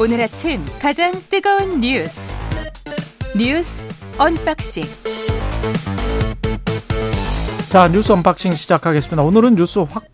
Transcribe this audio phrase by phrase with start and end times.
[0.00, 2.36] 오늘 아침 가장 뜨거운 뉴스
[3.36, 3.84] 뉴스
[4.18, 4.84] 언박싱
[7.70, 9.22] 자 뉴스 언박싱 시작하겠습니다.
[9.22, 10.04] 오늘은 뉴스 확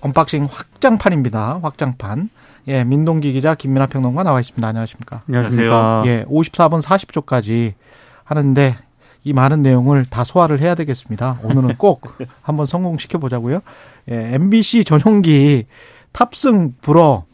[0.00, 1.60] 언박싱 확장판입니다.
[1.62, 2.30] 확장판.
[2.68, 4.66] 예, 민동기 기자 김민아 평론가 나와 있습니다.
[4.66, 5.22] 안녕하십니까?
[5.28, 6.02] 안녕하십니까?
[6.06, 7.74] 예, 54분 40초까지
[8.24, 8.76] 하는데
[9.22, 11.38] 이 많은 내용을 다 소화를 해야 되겠습니다.
[11.44, 12.02] 오늘은 꼭
[12.42, 13.60] 한번 성공시켜 보자고요.
[14.10, 15.66] 예, MBC 전용기
[16.12, 17.25] 탑승 불어 오,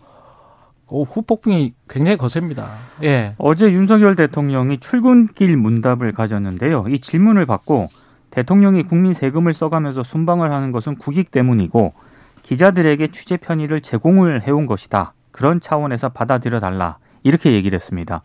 [1.01, 2.67] 후폭풍이 굉장히 거셉니다.
[3.03, 3.35] 예.
[3.39, 6.85] 어제 윤석열 대통령이 출근길 문답을 가졌는데요.
[6.89, 7.89] 이 질문을 받고
[8.31, 11.95] 대통령이 국민 세금을 써가면서 순방을 하는 것은 국익 때문이고
[12.43, 15.15] 기자들에게 취재 편의를 제공을 해온 것이다.
[15.31, 16.99] 그런 차원에서 받아들여 달라.
[17.23, 18.23] 이렇게 얘기를 했습니다.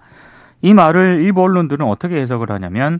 [0.61, 2.99] 이 말을 일부 언론들은 어떻게 해석을 하냐면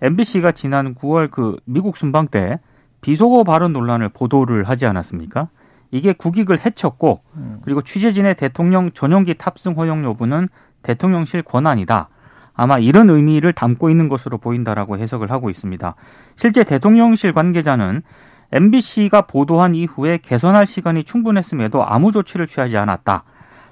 [0.00, 2.58] MBC가 지난 9월 그 미국 순방 때
[3.00, 5.48] 비속어 발언 논란을 보도를 하지 않았습니까?
[5.94, 7.20] 이게 국익을 해쳤고
[7.62, 10.48] 그리고 취재진의 대통령 전용기 탑승 허용 여부는
[10.82, 12.08] 대통령실 권한이다.
[12.52, 15.94] 아마 이런 의미를 담고 있는 것으로 보인다라고 해석을 하고 있습니다.
[16.34, 18.02] 실제 대통령실 관계자는
[18.50, 23.22] MBC가 보도한 이후에 개선할 시간이 충분했음에도 아무 조치를 취하지 않았다.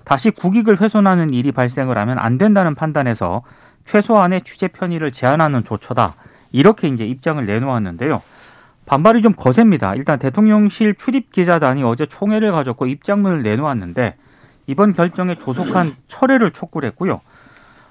[0.05, 3.43] 다시 국익을 훼손하는 일이 발생을 하면 안 된다는 판단에서
[3.85, 6.15] 최소한의 취재 편의를 제한하는 조처다.
[6.53, 8.23] 이렇게 이제 입장을 내놓았는데요.
[8.87, 9.95] 반발이 좀 거셉니다.
[9.95, 14.17] 일단 대통령실 출입 기자단이 어제 총회를 가졌고 입장문을 내놓았는데
[14.67, 17.21] 이번 결정에 조속한 철회를 촉구를 했고요.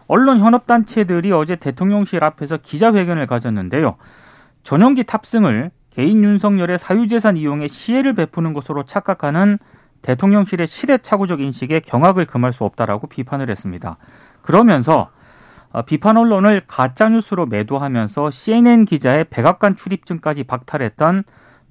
[0.07, 3.95] 언론 현업 단체들이 어제 대통령실 앞에서 기자회견을 가졌는데요.
[4.63, 9.57] 전용기 탑승을 개인 윤석열의 사유재산 이용에 시혜를 베푸는 것으로 착각하는
[10.01, 13.97] 대통령실의 시대착오적 인식에 경악을 금할 수 없다라고 비판을 했습니다.
[14.41, 15.09] 그러면서 어,
[15.85, 21.23] 비판 언론을 가짜뉴스로 매도하면서 CNN 기자의 백악관 출입증까지 박탈했던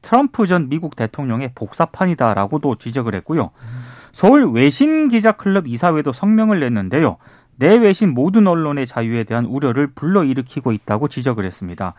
[0.03, 3.51] 트럼프 전 미국 대통령의 복사판이다라고도 지적을 했고요.
[4.13, 7.19] 서울 외신 기자 클럽 이사회도 성명을 냈는데요.
[7.57, 11.93] 내 외신 모든 언론의 자유에 대한 우려를 불러일으키고 있다고 지적을 했습니다.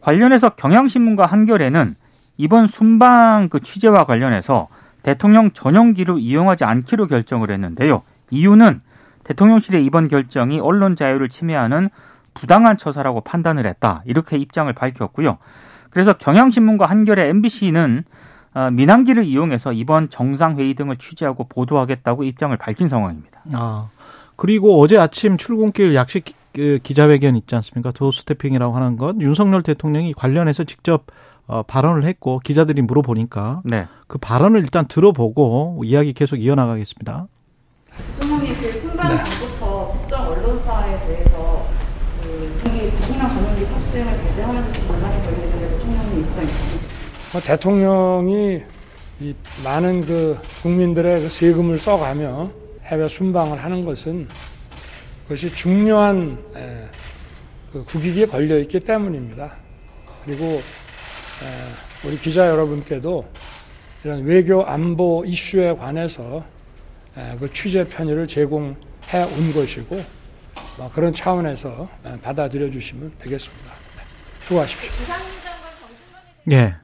[0.00, 1.96] 관련해서 경향신문과 한겨레는
[2.36, 4.68] 이번 순방 그 취재와 관련해서
[5.02, 8.02] 대통령 전용기를 이용하지 않기로 결정을 했는데요.
[8.30, 8.80] 이유는
[9.32, 11.90] 대통령실의 이번 결정이 언론 자유를 침해하는
[12.34, 14.02] 부당한 처사라고 판단을 했다.
[14.06, 15.38] 이렇게 입장을 밝혔고요.
[15.90, 18.04] 그래서 경향신문과 한겨레 MBC는
[18.54, 23.42] 어, 민항기를 이용해서 이번 정상회의 등을 취재하고 보도하겠다고 입장을 밝힌 상황입니다.
[23.54, 23.88] 아,
[24.36, 27.92] 그리고 어제 아침 출근길 약식 그 기자회견 있지 않습니까?
[27.92, 31.06] 도스태핑이라고 하는 것 윤석열 대통령이 관련해서 직접
[31.46, 33.86] 어, 발언을 했고 기자들이 물어보니까 네.
[34.06, 37.26] 그 발언을 일단 들어보고 이야기 계속 이어나가겠습니다.
[39.02, 41.66] 대통령이 그 순간 전부터 특정 언론사에 대해서
[42.22, 46.86] 그 대통령 전용기 탑승을 배제하면서 좀 논란이 벌이는데 대통령의 입장이 있습니다.
[47.32, 48.62] 뭐 대통령이
[49.20, 52.50] 이 많은 그 국민들의 그 세금을 써가며
[52.84, 54.28] 해외 순방을 하는 것은
[55.24, 56.88] 그것이 중요한 에,
[57.72, 59.56] 그 국익에 걸려 있기 때문입니다.
[60.24, 63.24] 그리고 에, 우리 기자 여러분께도
[64.04, 66.44] 이런 외교 안보 이슈에 관해서
[67.16, 68.76] 에, 그 취재 편의를 제공
[69.14, 69.96] 해 온 것이고
[70.78, 73.64] 뭐 그런 차원에서 에, 받아들여 주시면 되겠습니다.
[73.96, 74.02] 네,
[74.40, 74.90] 수고하십시오.
[76.50, 76.76] 예.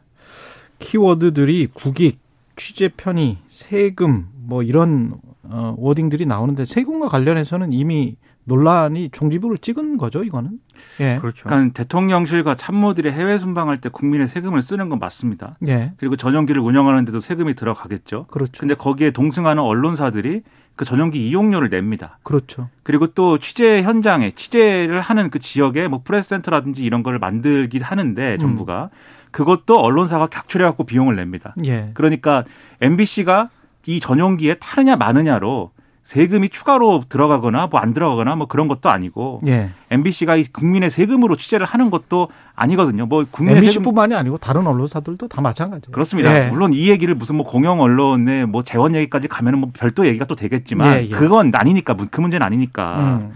[0.79, 2.21] 키워드들이 국익,
[2.57, 10.23] 취재 편의, 세금 뭐 이런 어 워딩들이 나오는데 세금과 관련해서는 이미 논란이 종지부를 찍은 거죠,
[10.25, 10.59] 이거는.
[11.01, 11.19] 예.
[11.21, 11.45] 그렇죠.
[11.49, 15.57] 그러니까 대통령실과 참모들이 해외 순방할 때 국민의 세금을 쓰는 건 맞습니다.
[15.67, 15.93] 예.
[15.99, 18.27] 그리고 전용기를 운영하는데도 세금이 들어가겠죠.
[18.29, 18.53] 그렇죠.
[18.59, 20.43] 근데 거기에 동승하는 언론사들이
[20.79, 22.19] 그 전용기 이용료를 냅니다.
[22.23, 22.69] 그렇죠.
[22.85, 28.35] 그리고 또 취재 현장에 취재를 하는 그 지역에 뭐 프레스 센터라든지 이런 거를 만들긴 하는데
[28.35, 28.39] 음.
[28.39, 28.91] 정부가
[29.33, 31.53] 그것도 언론사가 객출해 갖고 비용을 냅니다.
[31.65, 31.91] 예.
[31.95, 32.45] 그러니까
[32.81, 33.51] MBC가
[33.87, 35.73] 이 전용기에 타느냐 마느냐로
[36.09, 39.69] 세금이 추가로 들어가거나 뭐 안 들어가거나 뭐 그런 것도 아니고 예.
[39.91, 43.05] MBC가 이 국민의 세금으로 취재를 하는 것도 아니거든요.
[43.05, 45.93] 뭐 국민의 세금 MBC뿐만이 아니고 다른 언론사들도 다 마찬가지예요.
[45.93, 46.47] 그렇습니다.
[46.47, 46.49] 예.
[46.49, 50.35] 물론 이 얘기를 무슨 뭐 공영 언론의 뭐 재원 얘기까지 가면은 뭐 별도 얘기가 또
[50.35, 51.09] 되겠지만 예, 예.
[51.09, 53.33] 그건 아니니까 그 문제는 아니니까 음.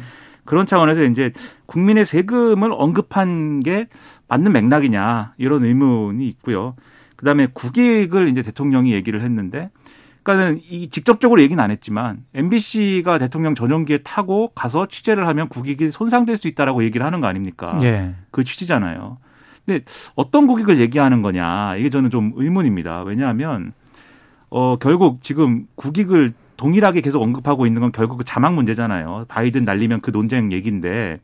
[0.46, 1.30] 그런 차원에서 이제
[1.66, 3.86] 국민의 세금을 언급한 게
[4.28, 6.74] 맞는 맥락이냐 이런 의문이 있고요.
[7.16, 9.68] 그다음에 국익을 이제 대통령이 얘기를 했는데
[10.22, 16.36] 그러니까는 이 직접적으로 얘기는 안 했지만 MBC가 대통령 전용기에 타고 가서 취재를 하면 국익이 손상될
[16.36, 17.78] 수 있다라고 얘기를 하는 거 아닙니까?
[17.82, 18.14] 예.
[18.30, 19.18] 그 취지잖아요.
[19.64, 19.84] 근데
[20.14, 23.02] 어떤 국익을 얘기하는 거냐 이게 저는 좀 의문입니다.
[23.02, 23.72] 왜냐하면
[24.50, 29.26] 어 결국 지금 국익을 동일하게 계속 언급하고 있는 건 결국 그 자막 문제잖아요.
[29.28, 31.20] 바이든 날리면 그 논쟁 얘기인데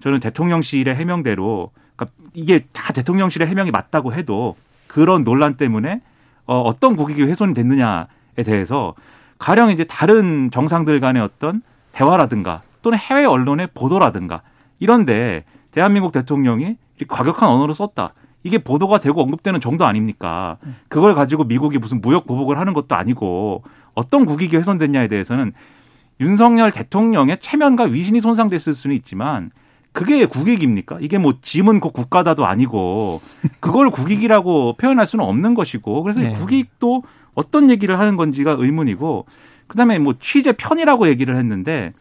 [0.00, 4.56] 저는 대통령실의 해명대로 그러니까 이게 다 대통령실의 해명이 맞다고 해도
[4.86, 6.00] 그런 논란 때문에
[6.46, 8.06] 어 어떤 국익이 훼손이 됐느냐에
[8.36, 8.94] 대해서
[9.38, 11.62] 가령 이제 다른 정상들 간의 어떤
[11.92, 14.42] 대화라든가 또는 해외 언론의 보도라든가
[14.78, 16.76] 이런데 대한민국 대통령이
[17.08, 18.14] 과격한 언어를 썼다.
[18.42, 20.56] 이게 보도가 되고 언급되는 정도 아닙니까?
[20.88, 23.62] 그걸 가지고 미국이 무슨 무역 보복을 하는 것도 아니고
[23.94, 25.52] 어떤 국익이 훼손됐냐에 대해서는
[26.20, 29.50] 윤석열 대통령의 체면과 위신이 손상됐을 수는 있지만
[29.92, 30.98] 그게 국익입니까?
[31.00, 33.20] 이게 뭐 짐은 곧 국가다도 아니고
[33.58, 36.32] 그걸 국익이라고 표현할 수는 없는 것이고 그래서 네.
[36.32, 37.02] 국익도
[37.34, 39.26] 어떤 얘기를 하는 건지가 의문이고
[39.66, 41.92] 그다음에 뭐 취재 편이라고 얘기를 했는데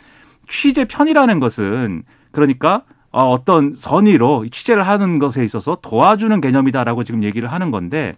[0.50, 7.52] 취재 편이라는 것은 그러니까 어, 어떤 선의로 취재를 하는 것에 있어서 도와주는 개념이다라고 지금 얘기를
[7.52, 8.16] 하는 건데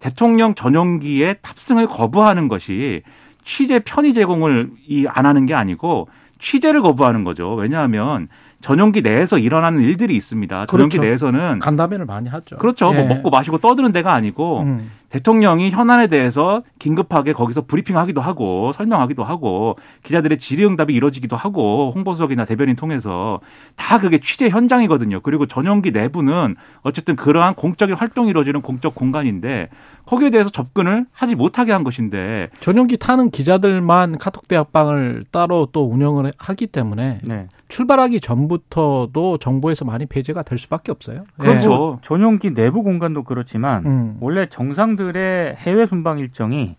[0.00, 3.02] 대통령 전용기의 탑승을 거부하는 것이
[3.44, 6.08] 취재 편의 제공을 이 안 하는 게 아니고
[6.38, 7.54] 취재를 거부하는 거죠.
[7.54, 8.28] 왜냐하면
[8.64, 10.66] 전용기 내에서 일어나는 일들이 있습니다.
[10.66, 11.06] 전용기 그렇죠.
[11.06, 12.56] 내에서는 간담회를 많이 하죠.
[12.56, 12.90] 그렇죠.
[12.94, 12.96] 예.
[12.96, 14.90] 뭐 먹고 마시고 떠드는 데가 아니고 음.
[15.10, 22.74] 대통령이 현안에 대해서 긴급하게 거기서 브리핑하기도 하고 설명하기도 하고 기자들의 질의응답이 이루어지기도 하고 홍보수석이나 대변인
[22.74, 23.38] 통해서
[23.76, 25.20] 다 그게 취재 현장이거든요.
[25.20, 29.68] 그리고 전용기 내부는 어쨌든 그러한 공적인 활동이 이루어지는 공적 공간인데
[30.06, 36.32] 거기에 대해서 접근을 하지 못하게 한 것인데 전용기 타는 기자들만 카톡 대학방을 따로 또 운영을
[36.38, 37.46] 하기 때문에 네.
[37.68, 41.24] 출발하기 전부터도 정부에서 많이 배제가 될 수밖에 없어요.
[41.38, 41.68] 그렇죠.
[41.68, 43.88] 뭐 전용기 내부 공간도 그렇지만 예.
[43.88, 44.16] 음.
[44.20, 46.76] 원래 정상들의 해외 순방 일정이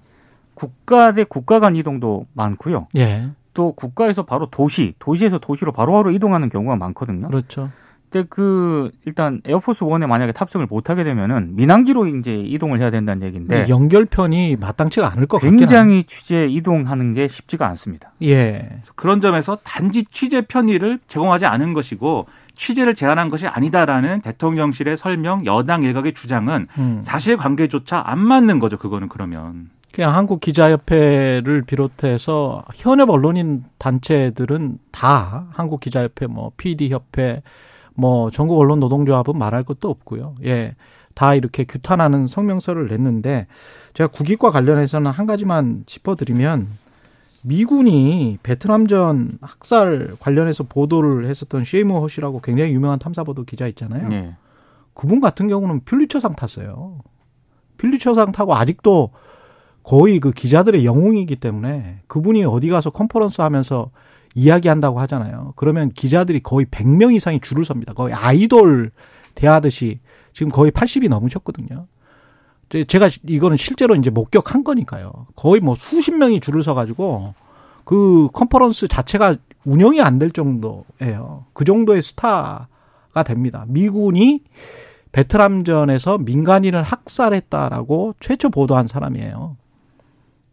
[0.54, 2.88] 국가 대 국가 간 이동도 많고요.
[2.98, 3.30] 예.
[3.54, 7.28] 또 국가에서 바로 도시, 도시에서 도시로 바로바로 이동하는 경우가 많거든요.
[7.28, 7.72] 그렇죠.
[8.16, 13.28] 근데 그 일단 에어포스 원에 만약에 탑승을 못 하게 되면은 민항기로 이제 이동을 해야 된다는
[13.28, 18.14] 얘기인데 연결편이 마땅치가 않을 것 같긴 굉장히 취재 이동하는 게 쉽지가 않습니다.
[18.18, 18.80] 한- 예.
[18.96, 22.26] 그런 점에서 단지 취재 편의를 제공하지 않은 것이고
[22.56, 27.02] 취재를 제한한 것이 아니다라는 대통령실의 설명 여당 일각의 주장은 음.
[27.04, 28.78] 사실 관계조차 안 맞는 거죠.
[28.78, 37.42] 그거는 그러면 그냥 한국 기자협회를 비롯해서 현업 언론인 단체들은 다 한국 기자협회, 뭐 PD 협회,
[37.96, 40.36] 뭐 전국 언론 노동조합은 말할 것도 없고요.
[40.46, 40.76] 예,
[41.14, 43.48] 다 이렇게 규탄하는 성명서를 냈는데
[43.94, 46.68] 제가 국익과 관련해서는 한 가지만 짚어드리면
[47.44, 54.10] 미군이 베트남전 학살 관련해서 보도를 했었던 쉐이머 허시라고 굉장히 유명한 탐사보도 기자 있잖아요.
[54.12, 54.36] 예.
[54.94, 57.00] 그분 같은 경우는 퓰리처상 탔어요.
[57.78, 59.12] 퓰리처상 타고 아직도
[59.84, 63.92] 거의 그 기자들의 영웅이기 때문에 그분이 어디 가서 컨퍼런스 하면서
[64.36, 65.54] 이야기한다고 하잖아요.
[65.56, 67.94] 그러면 기자들이 거의 100명 이상이 줄을 섭니다.
[67.94, 68.92] 거의 아이돌
[69.34, 70.00] 대하듯이
[70.34, 71.88] 지금 거의 80이 넘으셨거든요.
[72.70, 75.28] 제- 제가 이거는 실제로 이제 목격한 거니까요.
[75.36, 77.34] 거의 뭐 수십 명이 줄을 서가지고
[77.86, 81.46] 그 컨퍼런스 자체가 운영이 안 될 정도예요.
[81.54, 82.68] 그 정도의 스타가
[83.26, 83.66] 됩니다.
[83.68, 84.42] 미군이
[85.12, 89.56] 베트남전에서 민간인을 학살했다라고 최초 보도한 사람이에요.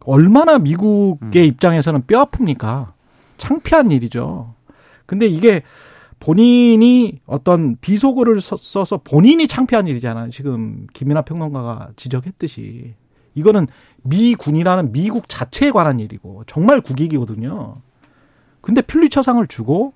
[0.05, 2.91] 얼마나 미국의 입장에서는 뼈 아픕니까?
[3.47, 4.55] 창피한 일이죠.
[5.05, 5.63] 근데 이게
[6.19, 10.31] 본인이 어떤 비속어를 써- 써서 본인이 창피한 일이잖아요.
[10.31, 12.95] 지금 김민하 평론가가 지적했듯이.
[13.35, 13.67] 이거는
[14.03, 17.81] 미군이라는 미국 자체에 관한 일이고 정말 국익이거든요.
[18.61, 19.93] 근데 퓰리처상을 주고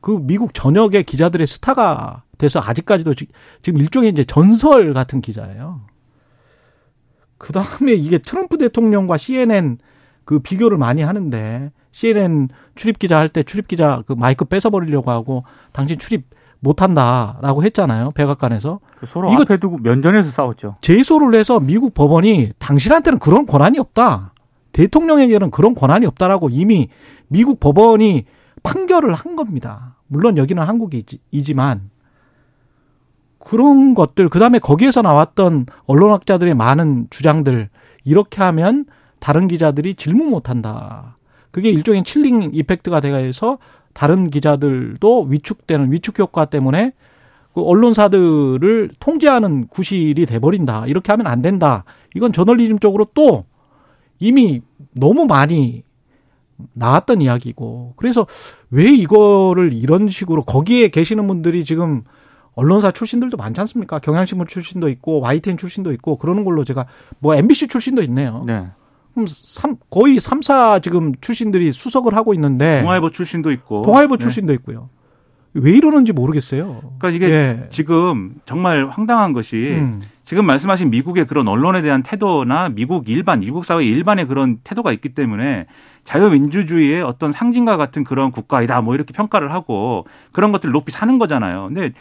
[0.00, 3.28] 그 미국 전역의 기자들의 스타가 돼서 아직까지도 지-
[3.62, 5.82] 지금 일종의 이제 전설 같은 기자예요.
[7.36, 9.78] 그 다음에 이게 트럼프 대통령과 CNN
[10.24, 11.70] 그 비교를 많이 하는데
[12.02, 16.26] CNN 출입 기자 할 때 출입 기자 그 마이크 뺏어버리려고 하고 당신 출입
[16.60, 18.10] 못한다라고 했잖아요.
[18.14, 20.76] 백악관에서 그 서로 이거- 앞에 두고 면전에서 싸웠죠.
[20.80, 24.32] 제소를 해서 미국 법원이 당신한테는 그런 권한이 없다.
[24.72, 26.88] 대통령에게는 그런 권한이 없다라고 이미
[27.26, 28.26] 미국 법원이
[28.62, 29.96] 판결을 한 겁니다.
[30.06, 31.90] 물론 여기는 한국이지만
[33.40, 37.70] 그런 것들 그다음에 거기에서 나왔던 언론학자들의 많은 주장들
[38.04, 38.84] 이렇게 하면
[39.20, 41.16] 다른 기자들이 질문 못 한다.
[41.58, 43.58] 그게 일종의 칠링 이펙트가 돼서
[43.92, 46.92] 다른 기자들도 위축되는 위축 효과 때문에
[47.52, 50.86] 그 언론사들을 통제하는 구실이 돼버린다.
[50.86, 51.82] 이렇게 하면 안 된다.
[52.14, 53.44] 이건 저널리즘 쪽으로 또
[54.20, 54.62] 이미
[54.94, 55.82] 너무 많이
[56.74, 57.94] 나왔던 이야기고.
[57.96, 58.24] 그래서
[58.70, 62.04] 왜 이거를 이런 식으로 거기에 계시는 분들이 지금
[62.54, 63.98] 언론사 출신들도 많지 않습니까?
[63.98, 66.86] 경향신문 출신도 있고 YTN 출신도 있고 그러는 걸로 제가
[67.18, 68.44] 뭐 MBC 출신도 있네요.
[68.46, 68.68] 네.
[69.18, 73.86] 그럼 삼 거의 삼사 지금 출신들이 수석을 하고 있는데 동아일보 출신도 있고 네.
[73.86, 74.22] 동아일보 네.
[74.22, 74.88] 출신도 있고요.
[75.54, 76.80] 왜 이러는지 모르겠어요.
[76.98, 77.66] 그러니까 이게 예.
[77.70, 80.02] 지금 정말 황당한 것이 음.
[80.24, 85.08] 지금 말씀하신 미국의 그런 언론에 대한 태도나 미국 일반, 미국 사회 일반의 그런 태도가 있기
[85.14, 85.66] 때문에
[86.04, 91.66] 자유민주주의의 어떤 상징과 같은 그런 국가이다 뭐 이렇게 평가를 하고 그런 것들을 높이 사는 거잖아요.
[91.68, 91.92] 근데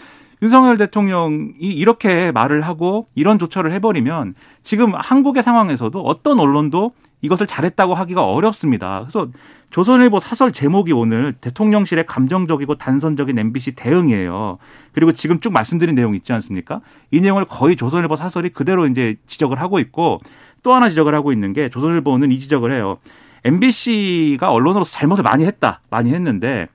[0.44, 7.94] 윤석열 대통령이 이렇게 말을 하고 이런 조처를 해버리면 지금 한국의 상황에서도 어떤 언론도 이것을 잘했다고
[7.94, 9.02] 하기가 어렵습니다.
[9.02, 9.30] 그래서
[9.70, 14.60] 조선일보 사설 제목이 오늘 대통령실의 감정적이고 단선적인 MBC 대응이에요.
[14.94, 16.82] 그리고 지금 쭉 말씀드린 내용 있지 않습니까?
[17.12, 20.22] 이 내용을 거의 조선일보 사설이 그대로 이제 지적을 하고 있고
[20.64, 22.98] 또 하나 지적을 하고 있는 게 조선일보는 이 지적을 해요.
[23.44, 25.82] MBC가 언론으로서 잘못을 많이 했다.
[25.90, 26.68] 많이 했는데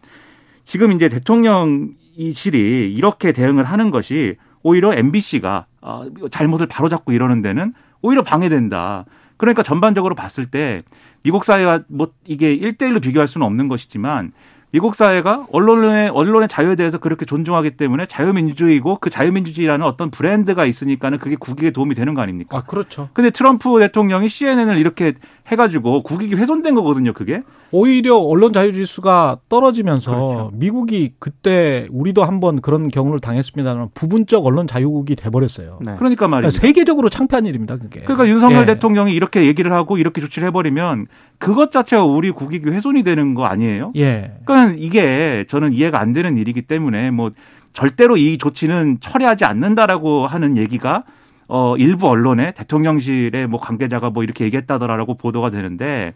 [0.64, 8.22] 지금 이제 대통령실이 이렇게 대응을 하는 것이 오히려 MBC가 어, 잘못을 바로잡고 이러는 데는 오히려
[8.22, 9.04] 방해된다.
[9.42, 10.82] 그러니까 전반적으로 봤을 때
[11.25, 14.30] 미국 사회와 뭐 이게 일대일로 비교할 수는 없는 것이지만
[14.72, 21.18] 미국 사회가 언론의 언론의 자유에 대해서 그렇게 존중하기 때문에 자유민주주의고 그 자유민주주의라는 어떤 브랜드가 있으니까는
[21.18, 22.56] 그게 국익에 도움이 되는 거 아닙니까?
[22.56, 23.10] 아, 그렇죠.
[23.12, 25.12] 근데 트럼프 대통령이 CNN을 이렇게
[25.46, 27.42] 해가지고 국익이 훼손된 거거든요, 그게.
[27.70, 30.50] 오히려 언론 자유 지수가 떨어지면서 그렇죠.
[30.54, 35.80] 미국이 그때 우리도 한번 그런 경우를 당했습니다만 부분적 언론 자유국이 돼버렸어요.
[35.84, 35.94] 네.
[35.98, 36.48] 그러니까 말이죠.
[36.48, 38.00] 그러니까 세계적으로 창피한 일입니다, 그게.
[38.00, 38.66] 그러니까 윤석열 예.
[38.66, 43.92] 대통령이 이렇게 얘기를 하고 이렇게 조치를 해버리면 그것 자체가 우리 국익이 훼손이 되는 거 아니에요?
[43.96, 44.32] 예.
[44.44, 47.31] 그러니까 이게 저는 이해가 안 되는 일이기 때문에 뭐
[47.73, 51.04] 절대로 이 조치는 처리하지 않는다라고 하는 얘기가
[51.49, 56.12] 어 일부 언론에 대통령실의 뭐 관계자가 뭐 이렇게 얘기했다더라라고 보도가 되는데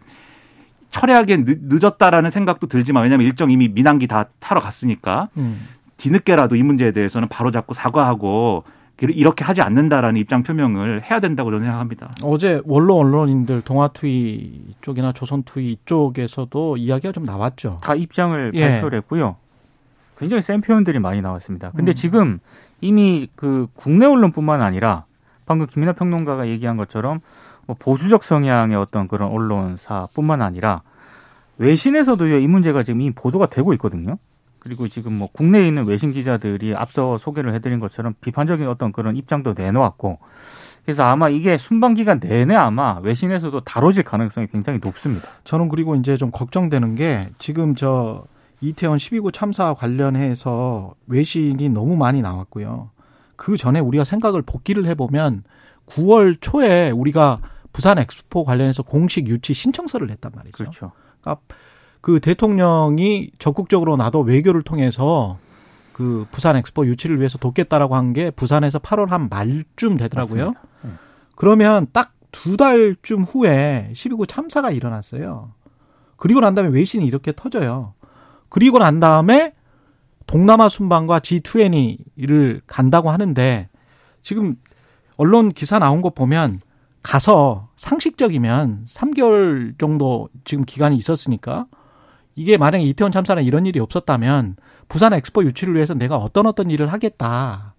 [0.89, 5.67] 처리하기엔 늦, 늦었다라는 생각도 들지만 왜냐하면 일정 이미 민항기 다 타러 갔으니까 음.
[5.97, 8.63] 뒤늦게라도 이 문제에 대해서는 바로잡고 사과하고
[8.99, 12.11] 이렇게 하지 않는다라는 입장 표명을 해야 된다고 저는 생각합니다.
[12.23, 17.77] 어제 원로 언론인들 동아투이 쪽이나 조선투이 이쪽에서도 이야기가 좀 나왔죠.
[17.81, 18.69] 다 입장을 예.
[18.69, 19.35] 발표를 했고요.
[20.17, 21.71] 굉장히 센 표현들이 많이 나왔습니다.
[21.75, 21.95] 근데 음.
[21.95, 22.39] 지금
[22.81, 25.05] 이미 그 국내 언론뿐만 아니라
[25.45, 27.19] 방금 김민하 평론가가 얘기한 것처럼
[27.67, 30.81] 뭐 보수적 성향의 어떤 그런 언론사뿐만 아니라
[31.57, 34.17] 외신에서도 이 문제가 지금 이미 보도가 되고 있거든요.
[34.67, 39.53] 그리고 지금 뭐 국내에 있는 외신 기자들이 앞서 소개를 해드린 것처럼 비판적인 어떤 그런 입장도
[39.57, 40.19] 내놓았고
[40.83, 45.25] 그래서 아마 이게 순방 기간 내내 아마 외신에서도 다뤄질 가능성이 굉장히 높습니다.
[45.45, 48.25] 저는 그리고 이제 좀 걱정되는 게 지금 저
[48.59, 52.89] 이태원 12구 참사 관련해서 외신이 너무 많이 나왔고요.
[53.37, 55.43] 그 전에 우리가 생각을 복기를 해보면
[55.85, 57.39] 9월 초에 우리가
[57.71, 60.57] 부산 엑스포 관련해서 공식 유치 신청서를 냈단 말이죠.
[60.57, 60.91] 그렇죠.
[61.21, 61.41] 그러니까
[62.01, 65.37] 그 대통령이 적극적으로 나도 외교를 통해서
[65.93, 70.53] 그 부산 엑스포 유치를 위해서 돕겠다라고 한 게 부산에서 8월 한 말쯤 되더라고요.
[70.83, 70.91] 네.
[71.35, 75.53] 그러면 딱 두 달쯤 후에 12구 참사가 일어났어요.
[76.17, 77.93] 그리고 난 다음에 외신이 이렇게 터져요.
[78.49, 79.53] 그리고 난 다음에
[80.25, 83.69] 동남아 순방과 G20를 간다고 하는데
[84.21, 84.55] 지금
[85.15, 86.61] 언론 기사 나온 거 보면
[87.01, 91.65] 가서 상식적이면 3개월 정도 지금 기간이 있었으니까
[92.37, 96.93] 이게 만약에 이태원 참사나 이런 일이 없었다면 부산 엑스포 유치를 위해서 내가 어떤 어떤 일을
[96.93, 97.73] 하겠다.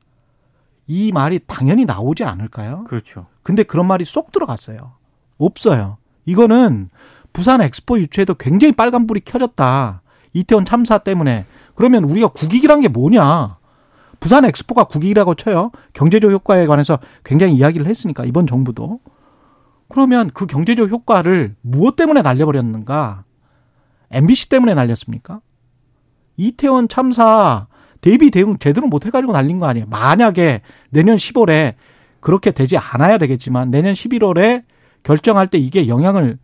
[0.88, 2.84] 이 말이 당연히 나오지 않을까요?
[2.88, 3.26] 그렇죠.
[3.44, 4.94] 근데 그런 말이 쏙 들어갔어요.
[5.38, 5.98] 없어요.
[6.24, 6.90] 이거는
[7.32, 10.02] 부산 엑스포 유치에도 굉장히 빨간불이 켜졌다.
[10.32, 11.46] 이태원 참사 때문에.
[11.76, 13.58] 그러면 우리가 국익이란 게 뭐냐?
[14.18, 15.70] 부산 엑스포가 국익이라고 쳐요.
[15.92, 18.98] 경제적 효과에 관해서 굉장히 이야기를 했으니까 이번 정부도.
[19.88, 23.24] 그러면 그 경제적 효과를 무엇 때문에 날려버렸는가?
[24.10, 25.40] MBC 때문에 날렸습니까?
[26.36, 27.66] 이태원 참사
[28.00, 29.86] 대비 대응 제대로 못 해가지고 날린 거 아니에요.
[29.88, 31.74] 만약에 내년 10월에
[32.20, 34.64] 그렇게 되지 않아야 되겠지만 내년 11월에
[35.02, 36.38] 결정할 때 이게 영향을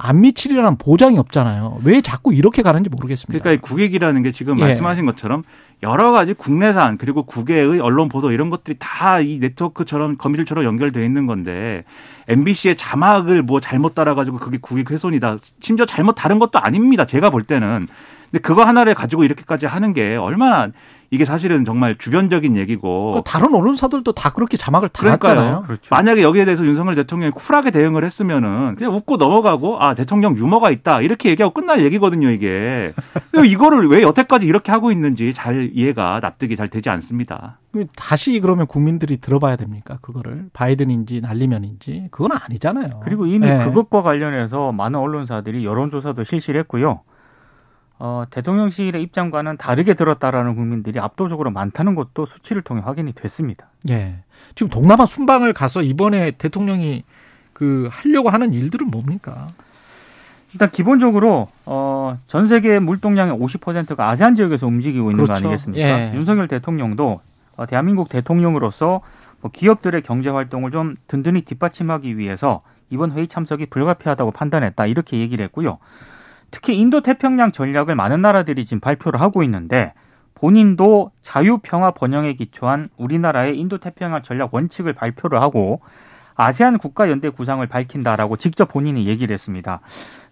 [0.00, 1.80] 안 미치리라는 보장이 없잖아요.
[1.82, 3.42] 왜 자꾸 이렇게 가는지 모르겠습니다.
[3.42, 4.62] 그러니까 이 국익이라는 게 지금 예.
[4.62, 5.42] 말씀하신 것처럼
[5.82, 11.26] 여러 가지 국내산 그리고 국외의 언론 보도 이런 것들이 다 이 네트워크처럼 거미줄처럼 연결돼 있는
[11.26, 11.84] 건데
[12.28, 15.38] MBC의 자막을 뭐 잘못 따라가지고 그게 국익 훼손이다.
[15.60, 17.04] 심지어 잘못 다른 것도 아닙니다.
[17.04, 17.86] 제가 볼 때는.
[18.30, 20.68] 근데 그거 하나를 가지고 이렇게까지 하는 게 얼마나
[21.10, 24.90] 이게 사실은 정말 주변적인 얘기고 그 다른 언론사들도 다 그렇게 자막을.
[24.90, 25.62] 달았잖아요.
[25.62, 25.94] 그렇죠.
[25.94, 31.00] 만약에 여기에 대해서 윤석열 대통령이 쿨하게 대응을 했으면은 그냥 웃고 넘어가고 아 대통령 유머가 있다
[31.00, 32.92] 이렇게 얘기하고 끝날 얘기거든요 이게
[33.30, 37.58] 근데 이거를 왜 여태까지 이렇게 하고 있는지 잘 이해가 납득이 잘 되지 않습니다.
[37.96, 39.98] 다시 그러면 국민들이 들어봐야 됩니까?
[40.00, 43.00] 그거를 바이든인지 날리면인지 그건 아니잖아요.
[43.02, 43.58] 그리고 이미 예.
[43.58, 47.02] 그것과 관련해서 많은 언론사들이 여론조사도 실시를 했고요.
[48.00, 53.66] 어, 대통령실의 입장과는 다르게 들었다라는 국민들이 압도적으로 많다는 것도 수치를 통해 확인이 됐습니다.
[53.90, 54.18] 예.
[54.54, 57.04] 지금 동남아 순방을 가서 이번에 대통령이
[57.52, 59.48] 그 하려고 하는 일들은 뭡니까?
[60.52, 65.46] 일단 기본적으로 어, 전 세계 물동량의 50%가 아세안 지역에서 움직이고 있는 거 그렇죠.
[65.46, 65.82] 아니겠습니까?
[65.82, 66.14] 예.
[66.14, 67.20] 윤석열 대통령도
[67.56, 69.00] 어, 대한민국 대통령으로서
[69.40, 75.44] 뭐 기업들의 경제 활동을 좀 든든히 뒷받침하기 위해서 이번 회의 참석이 불가피하다고 판단했다 이렇게 얘기를
[75.44, 75.78] 했고요.
[76.50, 79.92] 특히 인도 태평양 전략을 많은 나라들이 지금 발표를 하고 있는데
[80.34, 85.80] 본인도 자유 평화 번영에 기초한 우리나라의 인도 태평양 전략 원칙을 발표를 하고
[86.36, 89.80] 아세안 국가 연대 구상을 밝힌다라고 직접 본인이 얘기를 했습니다.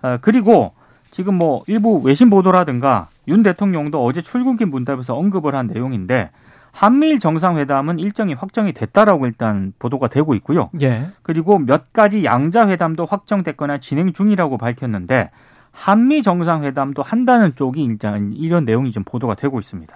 [0.02, 0.72] 어, 그리고
[1.10, 6.30] 지금 뭐 일부 외신 보도라든가 윤 대통령도 어제 출국인 문답에서 언급을 한 내용인데
[6.70, 10.68] 한미일 정상회담은 일정이 확정이 됐다라고 일단 보도가 되고 있고요.
[10.82, 11.08] 예.
[11.22, 15.30] 그리고 몇 가지 양자 회담도 확정됐거나 진행 중이라고 밝혔는데
[15.76, 19.94] 한미 정상회담도 한다는 쪽이 일단 이런 내용이 좀 보도가 되고 있습니다.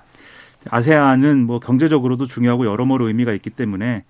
[0.69, 4.05] 아세안은 뭐 경제적으로도 중요하고 여러모로 의미가 있기 때문에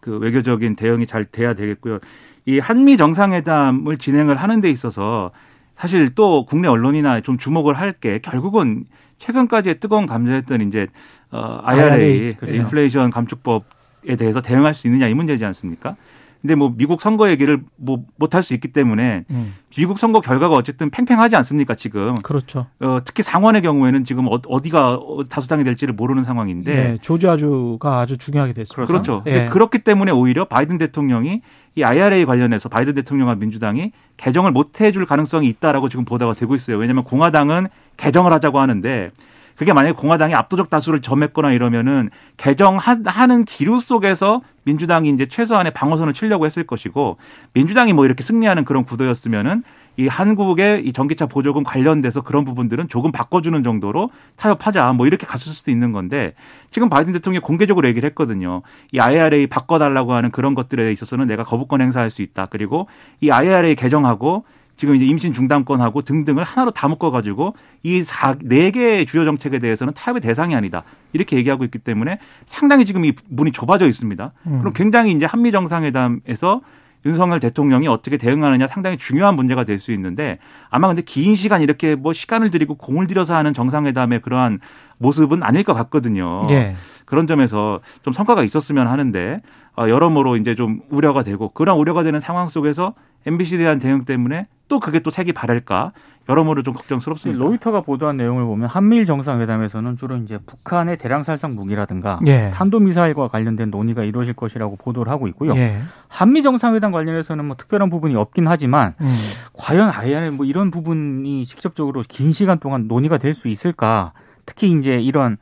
[0.00, 1.98] 그 외교적인 대응이 잘 돼야 되겠고요.
[2.44, 5.30] 이 한미 정상회담을 진행을 하는 데 있어서
[5.76, 8.84] 사실 또 국내 언론이나 좀 주목을 할 게 결국은
[9.18, 10.88] 최근까지의 뜨거운 감자였던 이제
[11.30, 12.56] 어 IRA, IRA, 그렇죠.
[12.56, 15.96] 인플레이션 감축법에 대해서 대응할 수 있느냐 이 문제지 않습니까?
[16.44, 19.54] 근데 뭐 미국 선거 얘기를 뭐 못할 수 있기 때문에 음.
[19.74, 22.16] 미국 선거 결과가 어쨌든 팽팽하지 않습니까 지금?
[22.16, 22.66] 그렇죠.
[22.80, 24.98] 어, 특히 상원의 경우에는 지금 어- 어디가
[25.30, 26.98] 다수당이 될지를 모르는 상황인데 예.
[27.00, 28.84] 조지아주가 아주 중요하게 됐습니다.
[28.86, 29.22] 그렇죠.
[29.24, 29.32] 예.
[29.32, 31.40] 근데 그렇기 때문에 오히려 바이든 대통령이
[31.76, 36.76] 이 IRA 관련해서 바이든 대통령과 민주당이 개정을 못 해줄 가능성이 있다라고 지금 보도가 되고 있어요.
[36.76, 39.08] 왜냐하면 공화당은 개정을 하자고 하는데
[39.56, 46.46] 그게 만약에 공화당이 압도적 다수를 점했거나 이러면은 개정하는 기류 속에서 민주당이 이제 최소한의 방어선을 치려고
[46.46, 47.18] 했을 것이고
[47.52, 49.62] 민주당이 뭐 이렇게 승리하는 그런 구도였으면은
[49.96, 55.52] 이 한국의 이 전기차 보조금 관련돼서 그런 부분들은 조금 바꿔주는 정도로 타협하자 뭐 이렇게 갔을
[55.52, 56.34] 수도 있는 건데
[56.70, 58.62] 지금 바이든 대통령이 공개적으로 얘기를 했거든요.
[58.90, 62.46] 이 IRA 바꿔달라고 하는 그런 것들에 있어서는 내가 거부권 행사할 수 있다.
[62.50, 62.88] 그리고
[63.20, 64.44] 이 IRA 개정하고
[64.76, 70.54] 지금 이제 임신 중단권하고 등등을 하나로 다 묶어가지고 이네 개의 주요 정책에 대해서는 타협의 대상이
[70.54, 74.32] 아니다 이렇게 얘기하고 있기 때문에 상당히 지금 이 문이 좁아져 있습니다.
[74.46, 74.58] 음.
[74.58, 76.60] 그럼 굉장히 이제 한미 정상회담에서
[77.06, 80.38] 윤석열 대통령이 어떻게 대응하느냐 상당히 중요한 문제가 될 수 있는데
[80.70, 84.60] 아마 근데 긴 시간 이렇게 뭐 시간을 들이고 공을 들여서 하는 정상회담의 그러한
[84.98, 86.46] 모습은 아닐 것 같거든요.
[86.50, 86.74] 예.
[87.04, 89.42] 그런 점에서 좀 성과가 있었으면 하는데
[89.76, 92.94] 어, 여러모로 이제 좀 우려가 되고 그런 우려가 되는 상황 속에서
[93.26, 95.92] MBC에 대한 대응 때문에 또 그게 또 색이 바랄까
[96.26, 97.42] 여러모로 좀 걱정스럽습니다.
[97.44, 102.50] 로이터가 보도한 내용을 보면 한미일 정상회담에서는 주로 이제 북한의 대량살상 무기라든가 예.
[102.54, 105.54] 탄도미사일과 관련된 논의가 이루어질 것이라고 보도를 하고 있고요.
[105.56, 105.82] 예.
[106.08, 109.16] 한미 정상회담 관련해서는 뭐 특별한 부분이 없긴 하지만 음.
[109.52, 114.12] 과연 아예 뭐 이런 부분이 직접적으로 긴 시간 동안 논의가 될 수 있을까?
[114.46, 115.36] 특히 이제 이런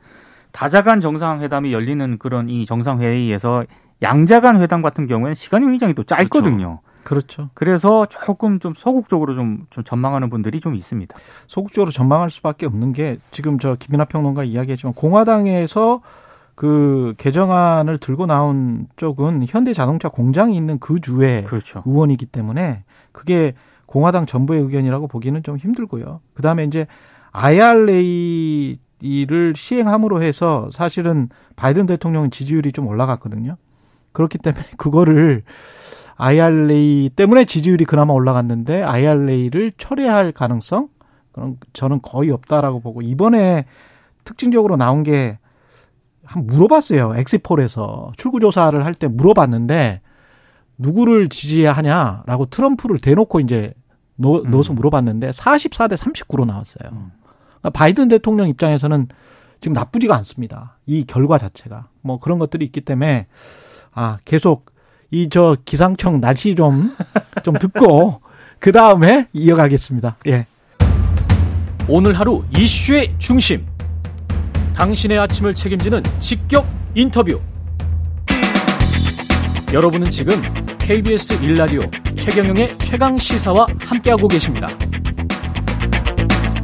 [0.51, 3.63] 다자간 정상회담이 열리는 그런 이 정상회의에서
[4.01, 6.57] 양자간 회담 같은 경우에는 시간이 굉장히 또 짧거든요.
[6.57, 6.81] 그렇죠.
[7.53, 11.15] 그래서 조금 좀 소극적으로 좀, 좀 전망하는 분들이 좀 있습니다.
[11.47, 16.01] 소극적으로 전망할 수밖에 없는 게 지금 저 김이나 평론가 이야기했지만 공화당에서
[16.55, 21.83] 그 개정안을 들고 나온 쪽은 현대자동차 공장이 있는 그 주의 그렇죠.
[21.85, 23.53] 의원이기 때문에 그게
[23.85, 26.21] 공화당 전부의 의견이라고 보기는 좀 힘들고요.
[26.33, 26.87] 그다음에 이제
[27.31, 28.77] IRA를
[29.55, 33.57] 시행함으로 해서 사실은 바이든 대통령 지지율이 좀 올라갔거든요.
[34.11, 35.43] 그렇기 때문에 그거를
[36.15, 40.89] IRA 때문에 지지율이 그나마 올라갔는데 IRA를 철회할 가능성
[41.31, 43.65] 그런 저는 거의 없다라고 보고 이번에
[44.23, 45.39] 특징적으로 나온 게
[46.25, 47.15] 한 물어봤어요.
[47.15, 50.01] 엑시폴에서 출구 조사를 할 때 물어봤는데
[50.77, 53.73] 누구를 지지하냐라고 해야 트럼프를 대놓고 이제
[54.15, 54.51] 넣, 음.
[54.51, 56.91] 넣어서 물어봤는데 44대 39로 나왔어요.
[56.91, 57.11] 음.
[57.59, 59.07] 그러니까 바이든 대통령 입장에서는
[59.61, 60.77] 지금 나쁘지가 않습니다.
[60.85, 63.27] 이 결과 자체가 뭐 그런 것들이 있기 때문에
[63.91, 64.72] 아 계속
[65.13, 66.91] 이 저 기상청 날씨 좀
[67.43, 68.21] 좀 듣고
[68.59, 70.17] 그 다음에 이어가겠습니다.
[70.27, 70.47] 예.
[71.87, 73.65] 오늘 하루 이슈의 중심.
[74.75, 77.39] 당신의 아침을 책임지는 직격 인터뷰.
[79.73, 80.41] 여러분은 지금
[80.79, 81.81] KBS 일라디오
[82.15, 84.67] 최경영의 최강 시사와 함께하고 계십니다.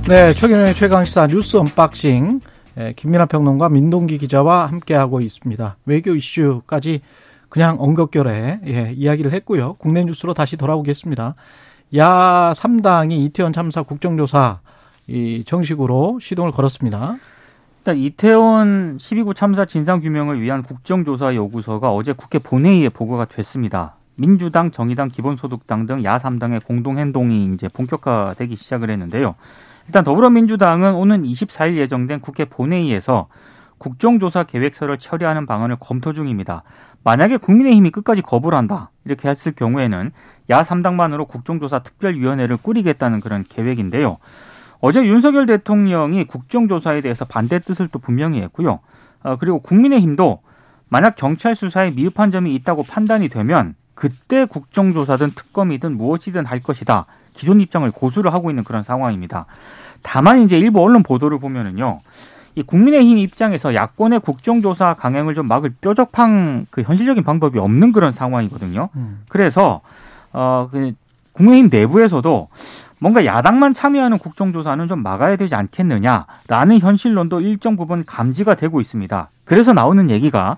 [0.07, 2.39] 네, 최경영의 최강 시사 뉴스 언박싱
[2.79, 5.77] 예, 김민아 평론가 민동기 기자와 함께하고 있습니다.
[5.85, 7.01] 외교 이슈까지
[7.49, 9.75] 그냥 엉겁결에 예, 이야기를 했고요.
[9.79, 11.35] 국내 뉴스로 다시 돌아오겠습니다.
[11.97, 14.59] 야 3당이 이태원 참사 국정조사
[15.07, 17.17] 이 정식으로 시동을 걸었습니다.
[17.79, 23.95] 일단 이태원 12구 참사 진상 규명을 위한 국정조사 요구서가 어제 국회 본회의에 보고가 됐습니다.
[24.17, 29.35] 민주당, 정의당, 기본소득당 등 야 3당의 공동 행동이 이제 본격화되기 시작을 했는데요.
[29.87, 33.27] 일단 더불어민주당은 오는 24일 예정된 국회 본회의에서
[33.79, 36.63] 국정조사 계획서를 처리하는 방안을 검토 중입니다.
[37.09, 40.11] 만약에 국민의힘이 끝까지 거부를 한다 이렇게 했을 경우에는
[40.51, 44.17] 야 3당만으로 국정조사 특별위원회를 꾸리겠다는 그런 계획인데요.
[44.79, 48.81] 어제 윤석열 대통령이 국정조사에 대해서 반대 뜻을 또 분명히 했고요.
[49.23, 50.41] 어, 그리고 국민의힘도
[50.87, 57.07] 만약 경찰 수사에 미흡한 점이 있다고 판단이 되면 그때 국정조사든 특검이든 무엇이든 할 것이다.
[57.33, 59.47] 기존 입장을 고수를 하고 있는 그런 상황입니다.
[60.03, 61.97] 다만 이제 일부 언론 보도를 보면은요.
[62.59, 68.89] 이 국민의힘 입장에서 야권의 국정조사 강행을 좀 막을 뾰족한 그 현실적인 방법이 없는 그런 상황이거든요.
[68.97, 69.21] 음.
[69.29, 69.79] 그래서
[70.33, 70.91] 어그
[71.31, 72.49] 국민의힘 내부에서도
[72.99, 79.29] 뭔가 야당만 참여하는 국정조사는 좀 막아야 되지 않겠느냐라는 현실론도 일정 부분 감지가 되고 있습니다.
[79.45, 80.57] 그래서 나오는 얘기가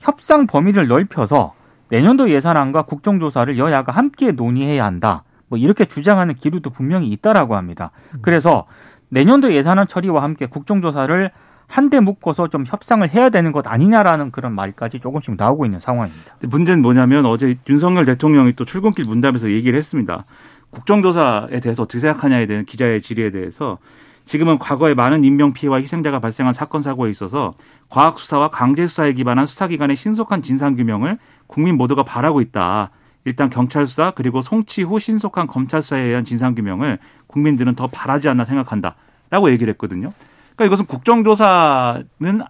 [0.00, 1.54] 협상 범위를 넓혀서
[1.88, 5.22] 내년도 예산안과 국정조사를 여야가 함께 논의해야 한다.
[5.48, 7.92] 뭐 이렇게 주장하는 기류도 분명히 있다라고 합니다.
[8.20, 8.66] 그래서
[9.10, 11.30] 내년도 예산안 처리와 함께 국정조사를
[11.66, 16.34] 한데 묶어서 좀 협상을 해야 되는 것 아니냐라는 그런 말까지 조금씩 나오고 있는 상황입니다.
[16.42, 20.24] 문제는 뭐냐면 어제 윤석열 대통령이 또 출근길 문답에서 얘기를 했습니다.
[20.70, 23.78] 국정조사에 대해서 어떻게 생각하냐에 대한 기자의 질의에 대해서
[24.24, 27.54] 지금은 과거에 많은 인명 피해와 희생자가 발생한 사건 사고에 있어서
[27.88, 32.90] 과학 수사와 강제 수사에 기반한 수사기관의 신속한 진상 규명을 국민 모두가 바라고 있다.
[33.24, 38.28] 일단 경찰 수사 그리고 송치 후 신속한 검찰 수사에 의한 진상 규명을 국민들은 더 바라지
[38.28, 40.12] 않나 생각한다라고 얘기를 했거든요.
[40.56, 42.40] 그러니까 이것은 국정조사는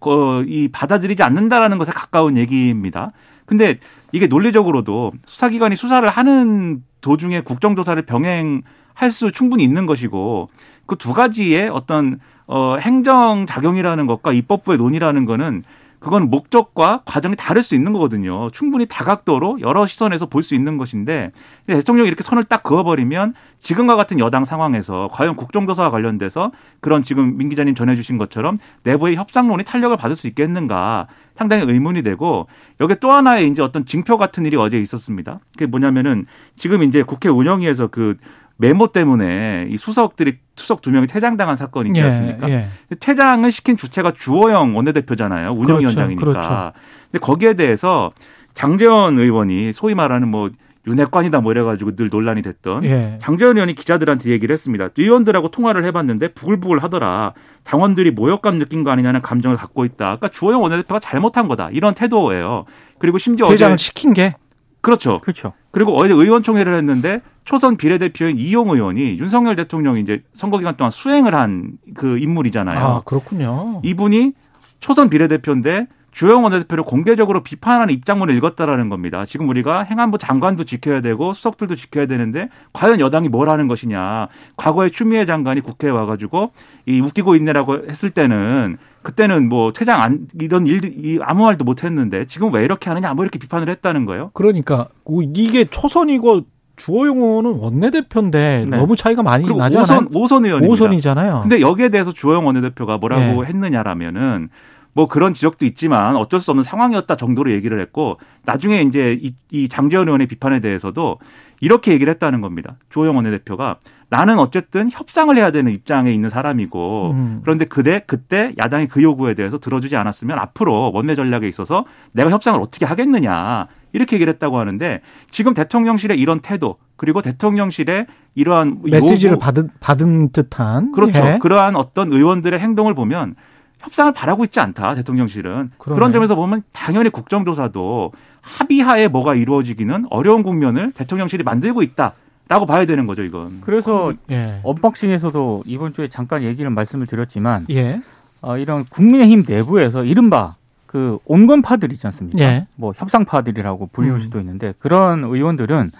[0.00, 3.12] 어, 이 받아들이지 않는다라는 것에 가까운 얘기입니다.
[3.46, 3.78] 근데
[4.12, 10.48] 이게 논리적으로도 수사기관이 수사를 하는 도중에 국정조사를 병행할 수 충분히 있는 것이고
[10.86, 15.62] 그 두 가지의 어떤 어 행정 작용이라는 것과 입법부의 논의라는 거는
[16.02, 18.50] 그건 목적과 과정이 다를 수 있는 거거든요.
[18.50, 21.30] 충분히 다각도로 여러 시선에서 볼 수 있는 것인데
[21.68, 27.48] 대통령이 이렇게 선을 딱 그어버리면 지금과 같은 여당 상황에서 과연 국정조사와 관련돼서 그런 지금 민
[27.48, 32.48] 기자님 전해주신 것처럼 내부의 협상론이 탄력을 받을 수 있겠는가 상당히 의문이 되고
[32.80, 35.38] 여기 또 하나의 이제 어떤 징표 같은 일이 어제 있었습니다.
[35.52, 38.16] 그게 뭐냐면은 지금 이제 국회 운영위에서 그
[38.56, 42.48] 메모 때문에 이 수석들이 수석 두 명이 퇴장당한 사건이 있지 않습니까?
[42.48, 42.68] 예, 예.
[43.00, 45.50] 퇴장을 시킨 주체가 주호영 원내대표잖아요.
[45.56, 46.20] 운영위원장이니까.
[46.20, 46.72] 그렇죠, 그렇죠.
[47.10, 48.12] 근데 거기에 대해서
[48.54, 50.50] 장재원 의원이 소위 말하는 뭐
[50.86, 53.18] 윤핵관이다 뭐 이래가지고 늘 논란이 됐던 예.
[53.20, 54.88] 장재원 의원이 기자들한테 얘기를 했습니다.
[54.96, 57.34] 의원들하고 통화를 해봤는데 부글부글 하더라.
[57.64, 60.16] 당원들이 모욕감 느낀 거 아니냐는 감정을 갖고 있다.
[60.16, 61.70] 그러니까 주호영 원내대표가 잘못한 거다.
[61.70, 62.64] 이런 태도예요.
[62.98, 64.34] 그리고 심지어 퇴장을 어제 시킨 게
[64.80, 65.20] 그렇죠.
[65.20, 65.52] 그렇죠.
[65.70, 71.34] 그리고 어제 의원총회를 했는데 초선 비례대표인 이용 의원이 윤석열 대통령이 이제 선거 기간 동안 수행을
[71.34, 72.78] 한 그 인물이잖아요.
[72.78, 73.80] 아, 그렇군요.
[73.84, 74.32] 이분이
[74.80, 79.24] 초선 비례대표인데 주영 원내대표를 공개적으로 비판하는 입장문을 읽었다라는 겁니다.
[79.24, 84.28] 지금 우리가 행안부 장관도 지켜야 되고 수석들도 지켜야 되는데 과연 여당이 뭘 하는 것이냐.
[84.56, 86.50] 과거에 추미애 장관이 국회에 와가지고
[86.86, 92.26] 이 웃기고 있네라고 했을 때는 그때는 뭐 퇴장 안 이런 이 아무 말도 못 했는데
[92.26, 94.30] 지금 왜 이렇게 하느냐 뭐 이렇게 비판을 했다는 거예요.
[94.34, 94.88] 그러니까
[95.34, 96.42] 이게 초선이고
[96.82, 98.76] 주호영 의원은 원내대표인데 네.
[98.76, 100.08] 너무 차이가 많이 그리고 나지 오선 않아요?
[100.12, 100.72] 오선 의원입니다.
[100.72, 101.40] 오선이잖아요.
[101.42, 103.48] 근데 여기에 대해서 주호영 원내대표가 뭐라고 예.
[103.48, 104.48] 했느냐라면은
[104.92, 109.68] 뭐 그런 지적도 있지만 어쩔 수 없는 상황이었다 정도로 얘기를 했고 나중에 이제 이, 이
[109.68, 111.18] 장재원 의원의 비판에 대해서도
[111.60, 112.74] 이렇게 얘기를 했다는 겁니다.
[112.90, 113.76] 주호영 원내대표가
[114.10, 117.40] 나는 어쨌든 협상을 해야 되는 입장에 있는 사람이고 음.
[117.44, 122.60] 그런데 그대 그때 야당의 그 요구에 대해서 들어주지 않았으면 앞으로 원내 전략에 있어서 내가 협상을
[122.60, 125.00] 어떻게 하겠느냐 이렇게 얘기를 했다고 하는데
[125.30, 131.18] 지금 대통령실의 이런 태도 그리고 대통령실의 이러한 메시지를 요구, 받은 받은 듯한 그렇죠.
[131.18, 131.38] 예.
[131.40, 133.34] 그러한 어떤 의원들의 행동을 보면
[133.80, 135.98] 협상을 바라고 있지 않다 대통령실은 그러네.
[135.98, 142.14] 그런 점에서 보면 당연히 국정조사도 합의하에 뭐가 이루어지기는 어려운 국면을 대통령실이 만들고 있다
[142.48, 143.60] 라고 봐야 되는 거죠 이건.
[143.62, 144.60] 그래서 예.
[144.62, 148.00] 언박싱에서도 이번 주에 잠깐 얘기를 말씀을 드렸지만 예.
[148.42, 150.56] 어, 이런 국민의힘 내부에서 이른바
[150.92, 152.38] 그 온건파들 있지 않습니까?
[152.38, 152.58] 예.
[152.58, 152.66] 음.
[152.76, 155.90] 뭐 협상파들이라고 불리울 수도 있는데 그런 의원들은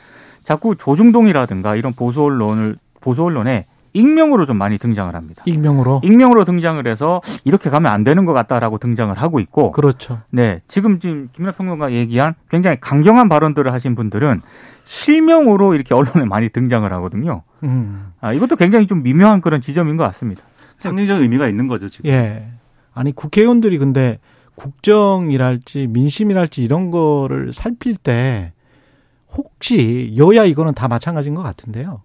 [0.44, 5.42] 자꾸 조중동이라든가 이런 보수 언론을 보수 언론에 익명으로 좀 많이 등장을 합니다.
[5.46, 6.02] 익명으로.
[6.04, 10.20] 익명으로 등장을 해서 이렇게 가면 안 되는 것 같다라고 등장을 하고 있고 그렇죠.
[10.28, 14.42] 네, 지금 지금 김민하 평론가 얘기한 굉장히 강경한 발언들을 하신 분들은
[14.84, 17.42] 실명으로 이렇게 언론에 많이 등장을 하거든요.
[17.62, 18.12] 음.
[18.20, 20.42] 아, 이것도 굉장히 좀 미묘한 그런 지점인 것 같습니다.
[20.80, 22.10] 상징적 의미가 있는 거죠 지금.
[22.10, 22.46] 예.
[22.94, 24.18] 아니 국회의원들이 근데
[24.56, 28.52] 국정이랄지 민심이랄지 이런 거를 살필 때
[29.30, 32.02] 혹시 여야 이거는 다 마찬가지인 것 같은데요.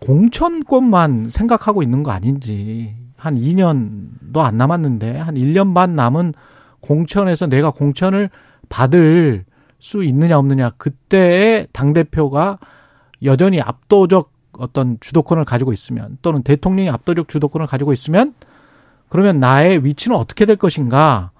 [0.00, 6.34] 공천권만 생각하고 있는 거 아닌지 한 2년도 안 남았는데 한 1년 반 남은
[6.80, 8.30] 공천에서 내가 공천을
[8.68, 9.44] 받을
[9.80, 12.58] 수 있느냐 없느냐 그때의 당 대표가
[13.24, 18.34] 여전히 압도적 어떤 주도권을 가지고 있으면 또는 대통령이 압도적 주도권을 가지고 있으면
[19.08, 21.30] 그러면 나의 위치는 어떻게 될 것인가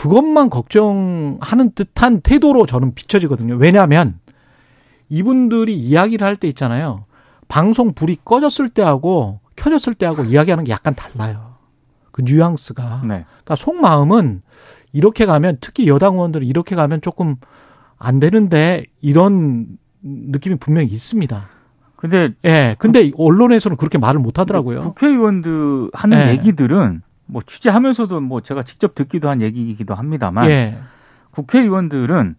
[0.00, 3.56] 그것만 걱정하는 듯한 태도로 저는 비춰지거든요.
[3.56, 4.18] 왜냐하면
[5.10, 7.04] 이분들이 이야기를 할 때 있잖아요.
[7.48, 11.56] 방송 불이 꺼졌을 때하고 켜졌을 때하고 이야기하는 게 약간 달라요.
[12.12, 13.02] 그 뉘앙스가.
[13.02, 13.26] 네.
[13.26, 14.40] 그러니까 속마음은
[14.94, 17.36] 이렇게 가면 특히 여당 의원들은 이렇게 가면 조금
[17.98, 19.66] 안 되는데 이런
[20.00, 21.46] 느낌이 분명히 있습니다.
[21.96, 22.74] 근데 예.
[22.78, 24.80] 근데 언론에서는 그렇게 말을 못 하더라고요.
[24.80, 26.30] 국회의원들 하는 네.
[26.30, 30.78] 얘기들은 뭐 취재하면서도 뭐 제가 직접 듣기도 한 얘기이기도 합니다만 예.
[31.30, 32.36] 국회의원들은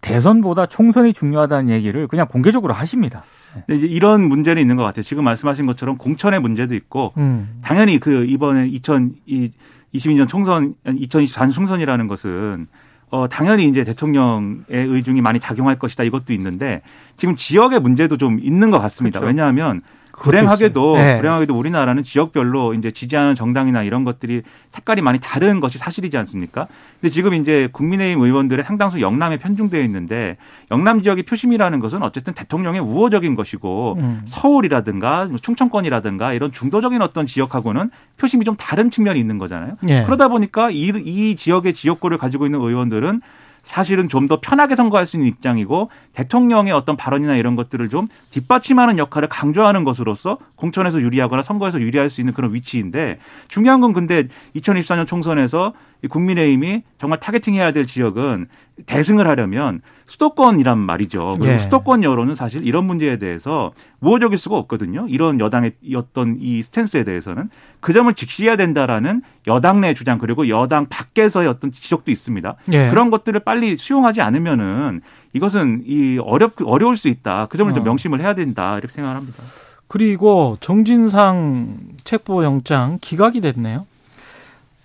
[0.00, 3.22] 대선보다 총선이 중요하다는 얘기를 그냥 공개적으로 하십니다.
[3.66, 5.02] 근데 이제 이런 문제는 있는 것 같아요.
[5.02, 7.60] 지금 말씀하신 것처럼 공천의 문제도 있고 음.
[7.62, 12.66] 당연히 그 이번에 2022년 총선, 2024년 총선이라는 것은
[13.10, 16.82] 어 당연히 이제 대통령의 의중이 많이 작용할 것이다 이것도 있는데
[17.16, 19.20] 지금 지역의 문제도 좀 있는 것 같습니다.
[19.20, 19.28] 그렇죠.
[19.28, 19.82] 왜냐하면
[20.22, 20.96] 불행하게도.
[20.96, 21.18] 네.
[21.18, 26.66] 불행하게도 우리나라는 지역별로 이제 지지하는 정당이나 이런 것들이 색깔이 많이 다른 것이 사실이지 않습니까?
[27.00, 30.36] 근데 지금 이제 국민의힘 의원들의 상당수 영남에 편중되어 있는데
[30.70, 34.22] 영남 지역의 표심이라는 것은 어쨌든 대통령의 우호적인 것이고 음.
[34.26, 39.76] 서울이라든가 충청권이라든가 이런 중도적인 어떤 지역하고는 표심이 좀 다른 측면이 있는 거잖아요.
[39.88, 40.04] 예.
[40.04, 43.20] 그러다 보니까 이, 이 지역의 지역구를 가지고 있는 의원들은
[43.64, 48.96] 사실은 좀 더 편하게 선거할 수 있는 입장이고 대통령의 어떤 발언이나 이런 것들을 좀 뒷받침하는
[48.96, 55.06] 역할을 강조하는 것으로서 공천에서 유리하거나 선거에서 유리할 수 있는 그런 위치인데 중요한 건 근데 2024년
[55.06, 58.46] 총선에서 이 국민의힘이 정말 타겟팅해야 될 지역은
[58.86, 61.36] 대승을 하려면 수도권이란 말이죠.
[61.38, 61.58] 그리고 예.
[61.60, 65.06] 수도권 여론은 사실 이런 문제에 대해서 우호적일 수가 없거든요.
[65.08, 70.86] 이런 여당의 어떤 이 스탠스에 대해서는 그 점을 직시해야 된다라는 여당 내 주장 그리고 여당
[70.88, 72.56] 밖에서의 어떤 지적도 있습니다.
[72.72, 72.90] 예.
[72.90, 75.00] 그런 것들을 빨리 수용하지 않으면은
[75.32, 77.46] 이것은 이 어렵 어려울 수 있다.
[77.48, 77.84] 그 점을 좀 어.
[77.84, 79.42] 명심을 해야 된다 이렇게 생각을 합니다.
[79.86, 83.86] 그리고 정진상 체포영장 기각이 됐네요.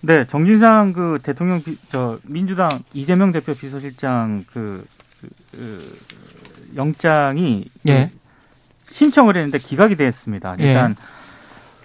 [0.02, 4.86] 네, 정진상 그 대통령 비, 저 민주당 이재명 대표 비서실장 그,
[5.20, 5.98] 그, 그
[6.74, 8.10] 영장이 예.
[8.86, 10.56] 그 신청을 했는데 기각이 됐습니다.
[10.60, 10.68] 예.
[10.68, 10.96] 일단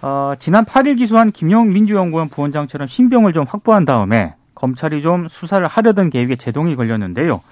[0.02, 6.10] 어, 지난 8일 기소한 김용 민주연구원 부원장처럼 신병을 좀 확보한 다음에 검찰이 좀 수사를 하려던
[6.10, 7.42] 계획에 제동이 걸렸는데요.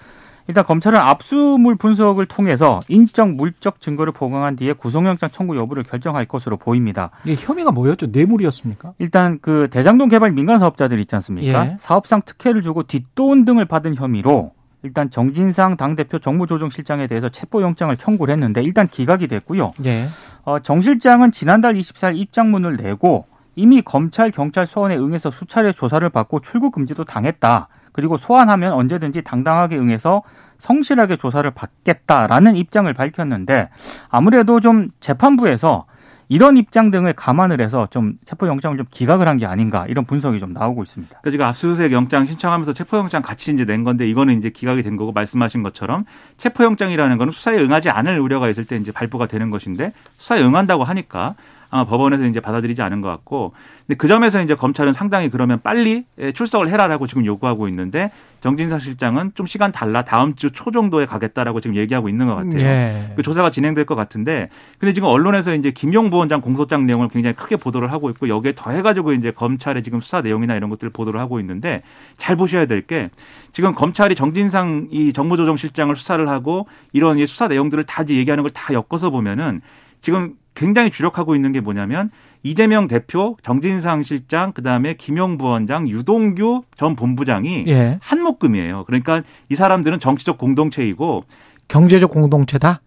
[0.47, 6.57] 일단 검찰은 압수물 분석을 통해서 인적 물적 증거를 보강한 뒤에 구속영장 청구 여부를 결정할 것으로
[6.57, 7.11] 보입니다.
[7.25, 8.09] 이게 혐의가 뭐였죠?
[8.09, 8.93] 뇌물이었습니까?
[8.99, 11.67] 일단 그 대장동 개발 민간 사업자들 있지 않습니까?
[11.67, 11.77] 예.
[11.81, 14.53] 사업상 특혜를 주고 뒷돈 등을 받은 혐의로
[14.83, 19.73] 일단 정진상 당대표 정무조정실장에 대해서 체포영장을 청구를 했는데 일단 기각이 됐고요.
[19.87, 20.09] 예.
[20.45, 23.25] 어, 정 실장은 지난달 24일 입장문을 내고
[23.57, 27.69] 이미 검찰, 경찰 소환에 응해서 수차례 조사를 받고 출국 금지도 당했다.
[27.95, 30.23] 그리고 소환하면 언제든지 당당하게 응해서
[30.59, 33.71] 성실하게 조사를 받겠다라는 입장을 밝혔는데
[34.09, 35.87] 아무래도 좀 재판부에서
[36.29, 40.53] 이런 입장 등을 감안을 해서 좀 체포영장을 좀 기각을 한 게 아닌가 이런 분석이 좀
[40.55, 41.19] 나오고 있습니다.
[41.21, 45.13] 그러니까 지금 압수수색 영장 신청하면서 체포영장 같이 이제 낸 건데 이거는 이제 기각이 된 거고
[45.13, 46.05] 말씀하신 것처럼
[46.39, 51.35] 체포영장이라는 거는 수사에 응하지 않을 우려가 있을 때 이제 발부가 되는 것인데 수사에 응한다고 하니까
[51.75, 53.53] 아마 법원에서 이제 받아들이지 않은 것 같고
[53.85, 58.79] 근데 그 점에서 이제 검찰은 상당히 그러면 빨리 예, 출석을 해라라고 지금 요구하고 있는데 정진상
[58.79, 62.61] 실장은 좀 시간 달라 다음 주 초 정도에 가겠다라고 지금 얘기하고 있는 것 같아요.
[62.61, 63.13] 예.
[63.17, 67.57] 그 조사가 진행될 것 같은데 근데 지금 언론에서 이제 김용 부원장 공소장 내용을 굉장히 크게
[67.57, 71.83] 보도를 하고 있고 여기에 더해가지고 이제 검찰의 지금 수사 내용이나 이런 것들을 보도를 하고 있는데
[72.19, 73.09] 잘 보셔야 될 게
[73.53, 78.75] 지금 검찰이 정진상 이 정무조정실장을 수사를 하고 이런 이 수사 내용들을 다 얘기하는 걸 다
[78.75, 79.61] 엮어서 보면은
[80.01, 82.11] 지금 굉장히 주력하고 있는 게 뭐냐면
[82.43, 87.99] 이재명 대표, 정진상 실장, 그다음에 김용 부원장, 유동규 전 본부장이 예.
[88.03, 88.85] 한 묶음이에요.
[88.87, 91.25] 그러니까 이 사람들은 정치적 공동체이고
[91.69, 92.81] 경제적 공동체다.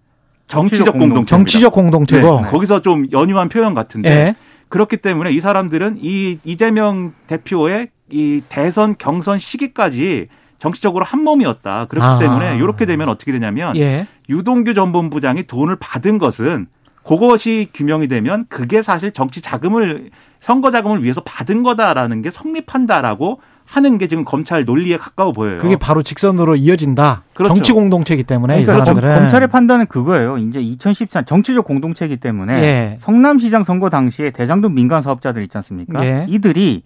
[0.48, 1.30] 정치적 정치적 공동체.
[1.30, 2.42] 정치적 공동체고.
[2.42, 4.36] 네, 거기서 좀 연유한 표현 같은데 예.
[4.70, 10.28] 그렇기 때문에 이 사람들은 이 이재명 대표의 이 대선 경선 시기까지
[10.60, 11.86] 정치적으로 한 몸이었다.
[11.86, 12.18] 그렇기 아.
[12.20, 14.08] 때문에 이렇게 되면 어떻게 되냐면 예.
[14.30, 16.68] 유동규 전 본부장이 돈을 받은 것은
[17.08, 23.98] 그것이 규명이 되면 그게 사실 정치 자금을 선거 자금을 위해서 받은 거다라는 게 성립한다라고 하는
[23.98, 25.58] 게 지금 검찰 논리에 가까워 보여요.
[25.58, 27.24] 그게 바로 직선으로 이어진다.
[27.34, 27.54] 그렇죠.
[27.54, 30.38] 정치 공동체이기 때문에 이 그러니까 검- 사람들은 검 찰의 판단은 그거예요.
[30.38, 32.98] 이제 2014 정치적 공동체이기 때문에 예.
[33.00, 36.06] 성남시장 선거 당시에 대장동 민간 사업자들 있지 않습니까?
[36.06, 36.26] 예.
[36.30, 36.84] 이들이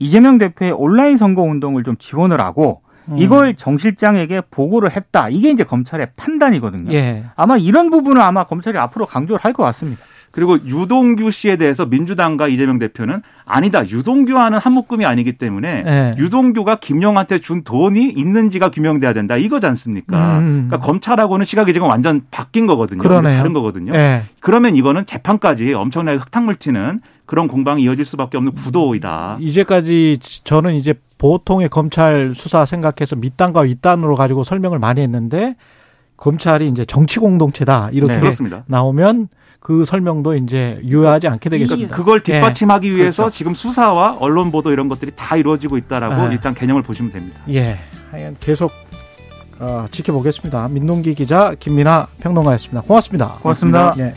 [0.00, 3.18] 이재명 대표의 온라인 선거 운동을 좀 지원을 하고 음.
[3.18, 5.28] 이걸 정 실장에게 보고를 했다.
[5.28, 6.92] 이게 이제 검찰의 판단이거든요.
[6.92, 7.24] 예.
[7.36, 10.02] 아마 이런 부분을 아마 검찰이 앞으로 강조를 할 것 같습니다.
[10.32, 13.88] 그리고 유동규 씨에 대해서 민주당과 이재명 대표는 아니다.
[13.88, 16.14] 유동규와는 한 묶음이 아니기 때문에 예.
[16.18, 19.36] 유동규가 김용한테 준 돈이 있는지가 규명돼야 된다.
[19.36, 20.38] 이거지 않습니까?
[20.40, 20.66] 음.
[20.68, 22.98] 그러니까 검찰하고는 시각이 지금 완전 바뀐 거거든요.
[22.98, 23.36] 그러네요.
[23.38, 23.92] 다른 거거든요.
[23.94, 24.24] 예.
[24.40, 29.36] 그러면 이거는 재판까지 엄청나게 흙탕물 튀는 그런 공방이 이어질 수밖에 없는 구도이다.
[29.38, 35.56] 이제까지 저는 이제 보통의 검찰 수사 생각해서 밑단과 윗단으로 가지고 설명을 많이 했는데
[36.16, 38.32] 검찰이 이제 정치 공동체다 이렇게 네.
[38.66, 39.28] 나오면
[39.60, 41.96] 그 설명도 이제 유효하지 않게 되겠습니다.
[41.96, 43.36] 그걸 뒷받침하기 위해서 그렇죠.
[43.36, 46.32] 지금 수사와 언론 보도 이런 것들이 다 이루어지고 있다라고 아.
[46.32, 47.40] 일단 개념을 보시면 됩니다.
[47.48, 47.78] 예,
[48.10, 48.70] 하여간 계속
[49.58, 50.68] 어, 지켜보겠습니다.
[50.68, 52.82] 민동기 기자 김민아 평론가였습니다.
[52.82, 53.38] 고맙습니다.
[53.40, 53.94] 고맙습니다.
[53.98, 54.14] 예.